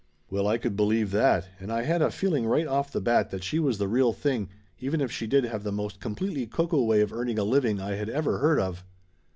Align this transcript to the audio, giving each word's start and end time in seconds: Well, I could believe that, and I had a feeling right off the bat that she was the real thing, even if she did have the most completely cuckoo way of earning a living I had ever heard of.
Well, 0.31 0.47
I 0.47 0.57
could 0.57 0.75
believe 0.75 1.11
that, 1.11 1.49
and 1.59 1.71
I 1.71 1.83
had 1.83 2.01
a 2.01 2.09
feeling 2.09 2.47
right 2.47 2.65
off 2.65 2.91
the 2.91 2.99
bat 2.99 3.29
that 3.29 3.43
she 3.43 3.59
was 3.59 3.77
the 3.77 3.87
real 3.87 4.13
thing, 4.13 4.49
even 4.79 4.99
if 4.99 5.11
she 5.11 5.27
did 5.27 5.43
have 5.43 5.61
the 5.63 5.71
most 5.71 5.99
completely 5.99 6.47
cuckoo 6.47 6.83
way 6.85 7.01
of 7.01 7.13
earning 7.13 7.37
a 7.37 7.43
living 7.43 7.79
I 7.79 7.91
had 7.97 8.09
ever 8.09 8.39
heard 8.39 8.59
of. 8.59 8.83